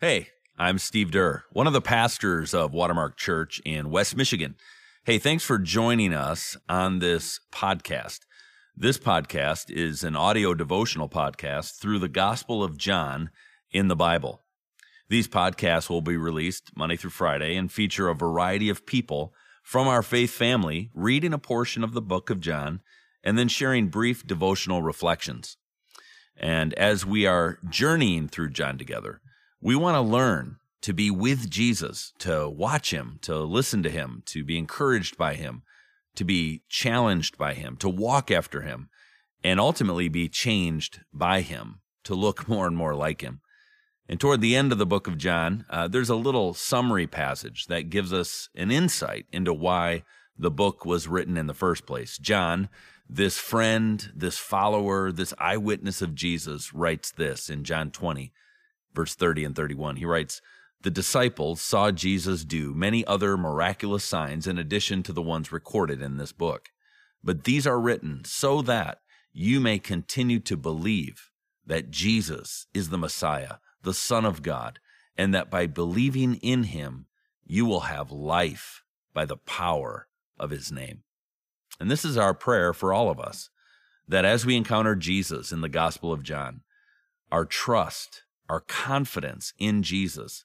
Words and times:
Hey, 0.00 0.28
I'm 0.56 0.78
Steve 0.78 1.10
Durr, 1.10 1.42
one 1.50 1.66
of 1.66 1.72
the 1.72 1.80
pastors 1.80 2.54
of 2.54 2.72
Watermark 2.72 3.16
Church 3.16 3.60
in 3.64 3.90
West 3.90 4.16
Michigan. 4.16 4.54
Hey, 5.06 5.18
thanks 5.18 5.42
for 5.42 5.58
joining 5.58 6.14
us 6.14 6.56
on 6.68 7.00
this 7.00 7.40
podcast. 7.52 8.20
This 8.76 8.96
podcast 8.96 9.72
is 9.72 10.04
an 10.04 10.14
audio 10.14 10.54
devotional 10.54 11.08
podcast 11.08 11.80
through 11.80 11.98
the 11.98 12.06
Gospel 12.06 12.62
of 12.62 12.78
John 12.78 13.30
in 13.72 13.88
the 13.88 13.96
Bible. 13.96 14.44
These 15.08 15.26
podcasts 15.26 15.90
will 15.90 16.00
be 16.00 16.16
released 16.16 16.76
Monday 16.76 16.94
through 16.94 17.10
Friday 17.10 17.56
and 17.56 17.72
feature 17.72 18.08
a 18.08 18.14
variety 18.14 18.68
of 18.68 18.86
people 18.86 19.34
from 19.64 19.88
our 19.88 20.04
faith 20.04 20.30
family 20.30 20.92
reading 20.94 21.32
a 21.32 21.38
portion 21.38 21.82
of 21.82 21.92
the 21.92 22.00
book 22.00 22.30
of 22.30 22.38
John 22.38 22.82
and 23.24 23.36
then 23.36 23.48
sharing 23.48 23.88
brief 23.88 24.24
devotional 24.24 24.80
reflections. 24.80 25.56
And 26.36 26.72
as 26.74 27.04
we 27.04 27.26
are 27.26 27.58
journeying 27.68 28.28
through 28.28 28.50
John 28.50 28.78
together, 28.78 29.20
we 29.60 29.74
want 29.74 29.96
to 29.96 30.00
learn 30.00 30.56
to 30.82 30.92
be 30.92 31.10
with 31.10 31.50
Jesus, 31.50 32.12
to 32.18 32.48
watch 32.48 32.92
him, 32.92 33.18
to 33.22 33.38
listen 33.40 33.82
to 33.82 33.90
him, 33.90 34.22
to 34.26 34.44
be 34.44 34.56
encouraged 34.56 35.16
by 35.16 35.34
him, 35.34 35.62
to 36.14 36.24
be 36.24 36.62
challenged 36.68 37.36
by 37.36 37.54
him, 37.54 37.76
to 37.76 37.88
walk 37.88 38.30
after 38.30 38.62
him, 38.62 38.88
and 39.42 39.58
ultimately 39.58 40.08
be 40.08 40.28
changed 40.28 41.00
by 41.12 41.40
him, 41.40 41.80
to 42.04 42.14
look 42.14 42.48
more 42.48 42.66
and 42.66 42.76
more 42.76 42.94
like 42.94 43.20
him. 43.20 43.40
And 44.08 44.18
toward 44.18 44.40
the 44.40 44.56
end 44.56 44.72
of 44.72 44.78
the 44.78 44.86
book 44.86 45.06
of 45.06 45.18
John, 45.18 45.66
uh, 45.68 45.88
there's 45.88 46.08
a 46.08 46.16
little 46.16 46.54
summary 46.54 47.06
passage 47.06 47.66
that 47.66 47.90
gives 47.90 48.12
us 48.12 48.48
an 48.54 48.70
insight 48.70 49.26
into 49.32 49.52
why 49.52 50.04
the 50.38 50.50
book 50.50 50.86
was 50.86 51.08
written 51.08 51.36
in 51.36 51.46
the 51.46 51.52
first 51.52 51.84
place. 51.84 52.16
John, 52.16 52.70
this 53.08 53.36
friend, 53.36 54.10
this 54.14 54.38
follower, 54.38 55.12
this 55.12 55.34
eyewitness 55.38 56.00
of 56.00 56.14
Jesus, 56.14 56.72
writes 56.72 57.10
this 57.10 57.50
in 57.50 57.64
John 57.64 57.90
20 57.90 58.32
verse 58.98 59.14
30 59.14 59.44
and 59.44 59.54
31. 59.54 59.94
He 59.94 60.04
writes, 60.04 60.42
The 60.82 60.90
disciples 60.90 61.60
saw 61.60 61.92
Jesus 61.92 62.44
do 62.44 62.74
many 62.74 63.06
other 63.06 63.36
miraculous 63.36 64.02
signs 64.02 64.48
in 64.48 64.58
addition 64.58 65.04
to 65.04 65.12
the 65.12 65.22
ones 65.22 65.52
recorded 65.52 66.02
in 66.02 66.16
this 66.16 66.32
book. 66.32 66.70
But 67.22 67.44
these 67.44 67.64
are 67.64 67.78
written 67.78 68.22
so 68.24 68.60
that 68.62 68.98
you 69.32 69.60
may 69.60 69.78
continue 69.78 70.40
to 70.40 70.56
believe 70.56 71.30
that 71.64 71.92
Jesus 71.92 72.66
is 72.74 72.88
the 72.88 72.98
Messiah, 72.98 73.58
the 73.84 73.94
Son 73.94 74.24
of 74.24 74.42
God, 74.42 74.80
and 75.16 75.32
that 75.32 75.48
by 75.48 75.68
believing 75.68 76.34
in 76.36 76.64
him, 76.64 77.06
you 77.46 77.66
will 77.66 77.82
have 77.82 78.10
life 78.10 78.82
by 79.14 79.24
the 79.24 79.36
power 79.36 80.08
of 80.40 80.50
his 80.50 80.72
name. 80.72 81.04
And 81.78 81.88
this 81.88 82.04
is 82.04 82.16
our 82.16 82.34
prayer 82.34 82.72
for 82.72 82.92
all 82.92 83.10
of 83.10 83.20
us 83.20 83.48
that 84.08 84.24
as 84.24 84.44
we 84.44 84.56
encounter 84.56 84.96
Jesus 84.96 85.52
in 85.52 85.60
the 85.60 85.68
Gospel 85.68 86.12
of 86.12 86.24
John, 86.24 86.62
our 87.30 87.44
trust 87.44 88.24
our 88.48 88.60
confidence 88.60 89.52
in 89.58 89.82
Jesus, 89.82 90.44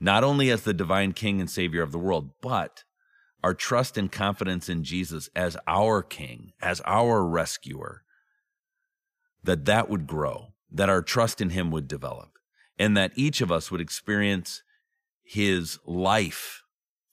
not 0.00 0.24
only 0.24 0.50
as 0.50 0.62
the 0.62 0.74
divine 0.74 1.12
King 1.12 1.40
and 1.40 1.50
Savior 1.50 1.82
of 1.82 1.92
the 1.92 1.98
world, 1.98 2.30
but 2.40 2.84
our 3.42 3.54
trust 3.54 3.98
and 3.98 4.10
confidence 4.10 4.68
in 4.68 4.84
Jesus 4.84 5.28
as 5.36 5.56
our 5.66 6.02
King, 6.02 6.52
as 6.62 6.80
our 6.86 7.24
rescuer, 7.24 8.02
that 9.42 9.66
that 9.66 9.90
would 9.90 10.06
grow, 10.06 10.54
that 10.72 10.88
our 10.88 11.02
trust 11.02 11.40
in 11.40 11.50
Him 11.50 11.70
would 11.70 11.86
develop, 11.86 12.38
and 12.78 12.96
that 12.96 13.12
each 13.14 13.40
of 13.40 13.52
us 13.52 13.70
would 13.70 13.80
experience 13.80 14.62
His 15.22 15.78
life 15.84 16.62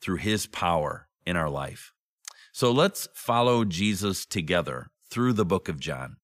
through 0.02 0.18
His 0.18 0.48
power 0.48 1.08
in 1.26 1.36
our 1.36 1.50
life. 1.50 1.94
So 2.54 2.72
let's 2.72 3.08
follow 3.14 3.66
Jesus 3.66 4.26
together 4.26 4.90
through 5.09 5.34
the 5.34 5.46
book 5.46 5.68
of 5.68 5.80
John. 5.80 6.18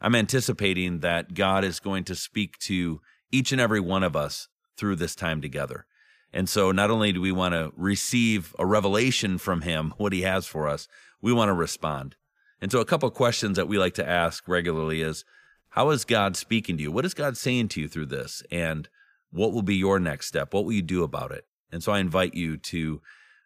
I'm 0.00 0.14
anticipating 0.14 1.00
that 1.00 1.34
God 1.34 1.64
is 1.64 1.78
going 1.78 2.04
to 2.04 2.14
speak 2.14 2.58
to 2.60 3.00
each 3.32 3.52
and 3.52 3.60
every 3.60 3.80
one 3.80 4.02
of 4.02 4.16
us 4.16 4.48
through 4.76 4.96
this 4.96 5.14
time 5.14 5.40
together. 5.40 5.86
And 6.32 6.48
so 6.48 6.70
not 6.70 6.90
only 6.90 7.12
do 7.12 7.20
we 7.20 7.32
want 7.32 7.54
to 7.54 7.72
receive 7.76 8.54
a 8.58 8.66
revelation 8.66 9.38
from 9.38 9.62
him, 9.62 9.94
what 9.96 10.12
he 10.12 10.22
has 10.22 10.46
for 10.46 10.68
us, 10.68 10.88
we 11.20 11.32
want 11.32 11.48
to 11.48 11.54
respond. 11.54 12.16
And 12.60 12.70
so 12.70 12.80
a 12.80 12.84
couple 12.84 13.10
questions 13.10 13.56
that 13.56 13.68
we 13.68 13.78
like 13.78 13.94
to 13.94 14.08
ask 14.08 14.46
regularly 14.46 15.02
is, 15.02 15.24
how 15.70 15.90
is 15.90 16.04
God 16.04 16.36
speaking 16.36 16.76
to 16.76 16.82
you? 16.82 16.92
What 16.92 17.04
is 17.04 17.14
God 17.14 17.36
saying 17.36 17.68
to 17.68 17.80
you 17.80 17.88
through 17.88 18.06
this? 18.06 18.42
And 18.50 18.88
what 19.30 19.52
will 19.52 19.62
be 19.62 19.76
your 19.76 20.00
next 20.00 20.26
step? 20.26 20.52
What 20.52 20.64
will 20.64 20.72
you 20.72 20.82
do 20.82 21.04
about 21.04 21.30
it? 21.30 21.46
And 21.70 21.82
so 21.82 21.92
I 21.92 22.00
invite 22.00 22.34
you 22.34 22.56
to 22.56 23.00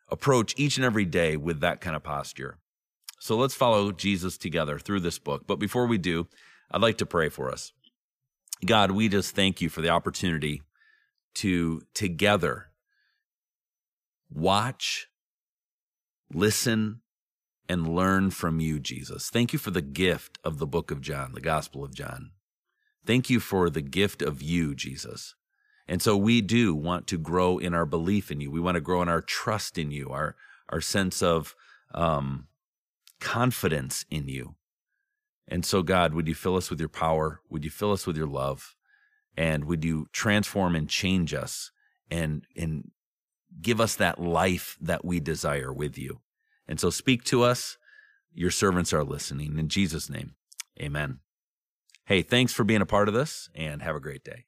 approach 0.09 0.55
each 0.57 0.77
and 0.77 0.85
every 0.85 1.05
day 1.05 1.37
with 1.37 1.61
that 1.61 1.81
kind 1.81 1.95
of 1.95 2.03
posture. 2.03 2.59
So 3.21 3.37
let's 3.37 3.55
follow 3.55 3.93
Jesus 3.93 4.37
together 4.39 4.79
through 4.79 5.01
this 5.01 5.19
book. 5.19 5.47
But 5.47 5.59
before 5.59 5.87
we 5.87 5.99
do, 5.99 6.27
I'd 6.71 6.83
like 6.83 6.99
to 6.99 7.07
pray 7.07 7.29
for 7.29 7.51
us. 7.51 7.73
God, 8.65 8.91
we 8.93 9.09
just 9.09 9.35
thank 9.35 9.61
you 9.61 9.69
for 9.69 9.81
the 9.81 9.91
opportunity 9.91 10.63
to 11.37 11.83
together 11.95 12.69
watch, 14.31 15.09
listen, 16.33 17.01
and 17.69 17.95
learn 17.95 18.31
from 18.31 18.61
you, 18.61 18.79
Jesus. 18.79 19.31
Thank 19.31 19.53
you 19.53 19.59
for 19.59 19.71
the 19.71 19.83
gift 19.83 20.39
of 20.45 20.59
the 20.59 20.67
book 20.67 20.91
of 20.91 21.01
John, 21.01 21.33
the 21.33 21.41
Gospel 21.41 21.85
of 21.85 21.95
John. 21.95 22.31
Thank 23.07 23.31
you 23.31 23.41
for 23.41 23.71
the 23.71 23.81
gift 23.81 24.23
of 24.23 24.43
you, 24.43 24.75
Jesus. 24.75 25.35
And 25.87 26.01
so 26.01 26.17
we 26.17 26.41
do 26.41 26.75
want 26.75 27.07
to 27.09 27.19
grow 27.19 27.59
in 27.59 27.75
our 27.75 27.87
belief 27.87 28.31
in 28.31 28.41
you. 28.41 28.51
We 28.51 28.61
want 28.61 28.77
to 28.77 28.81
grow 28.81 29.03
in 29.03 29.09
our 29.09 29.21
trust 29.21 29.77
in 29.77 29.91
you, 29.91 30.09
our, 30.11 30.37
our 30.71 30.81
sense 30.81 31.23
of 31.23 31.55
um, 31.95 32.49
confidence 33.21 34.05
in 34.11 34.29
you. 34.29 34.55
And 35.47 35.65
so, 35.65 35.83
God, 35.83 36.15
would 36.15 36.29
you 36.29 36.35
fill 36.35 36.57
us 36.57 36.71
with 36.71 36.81
your 36.81 36.89
power? 36.89 37.41
Would 37.51 37.65
you 37.65 37.71
fill 37.71 37.93
us 37.93 38.07
with 38.07 38.17
your 38.17 38.27
love? 38.27 38.75
And 39.37 39.65
would 39.65 39.85
you 39.85 40.07
transform 40.13 40.75
and 40.75 40.89
change 40.89 41.35
us 41.35 41.71
and, 42.11 42.47
and 42.57 42.91
give 43.61 43.81
us 43.81 43.97
that 43.97 44.19
life 44.19 44.77
that 44.81 45.05
we 45.05 45.21
desire 45.21 45.73
with 45.73 45.99
you? 45.99 46.21
And 46.67 46.81
so, 46.81 46.91
speak 46.91 47.25
to 47.25 47.43
us. 47.43 47.77
Your 48.33 48.51
servants 48.51 48.93
are 48.93 49.05
listening. 49.05 49.59
In 49.59 49.69
Jesus' 49.69 50.11
name, 50.11 50.35
amen. 50.81 51.21
Hey, 52.07 52.23
thanks 52.23 52.53
for 52.53 52.65
being 52.65 52.83
a 52.83 52.87
part 52.87 53.09
of 53.09 53.15
this 53.15 53.49
and 53.55 53.81
have 53.81 53.95
a 53.95 54.01
great 54.01 54.25
day. 54.25 54.47